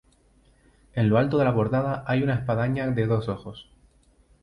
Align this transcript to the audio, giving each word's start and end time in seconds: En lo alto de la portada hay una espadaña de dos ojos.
En 0.95 1.09
lo 1.09 1.19
alto 1.19 1.37
de 1.37 1.45
la 1.45 1.53
portada 1.53 2.03
hay 2.07 2.23
una 2.23 2.33
espadaña 2.33 2.87
de 2.89 3.05
dos 3.05 3.29
ojos. 3.29 3.69